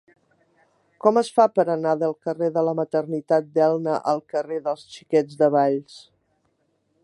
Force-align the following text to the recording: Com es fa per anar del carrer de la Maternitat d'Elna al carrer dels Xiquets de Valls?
Com 1.03 1.19
es 1.21 1.27
fa 1.35 1.45
per 1.57 1.65
anar 1.73 1.91
del 2.03 2.15
carrer 2.29 2.49
de 2.57 2.63
la 2.69 2.73
Maternitat 2.81 3.53
d'Elna 3.59 3.99
al 4.15 4.25
carrer 4.35 4.61
dels 4.71 4.89
Xiquets 4.97 5.41
de 5.43 5.55
Valls? 5.59 6.01